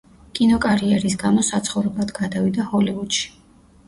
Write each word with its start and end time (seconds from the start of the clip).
კინოკარიერის 0.37 1.17
გამო 1.23 1.43
საცხოვრებლად 1.49 2.13
გადავიდა 2.21 2.65
ჰოლივუდში. 2.73 3.29